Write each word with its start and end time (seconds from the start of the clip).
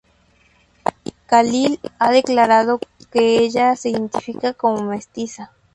Khalil 1.27 1.79
ha 1.99 2.09
declarado 2.11 2.79
que 3.11 3.37
ella 3.43 3.75
se 3.75 3.89
identifica 3.91 4.51
como 4.51 4.81
mestiza. 4.81 5.51